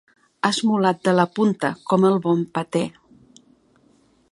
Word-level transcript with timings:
Esmolat 0.47 1.03
de 1.09 1.13
la 1.17 1.25
punta, 1.35 1.71
com 1.91 2.09
el 2.11 2.17
bon 2.25 2.43
patè. 2.57 2.85